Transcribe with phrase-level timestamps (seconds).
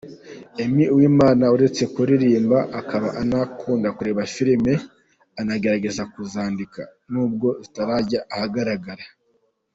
[0.61, 4.73] Aime Uwimana uretse kuririmba akaba anakunda kwirebera filime,
[5.39, 6.81] anagerageza kuzandika
[7.11, 9.05] n'ubwo zitarajya ahagaragara.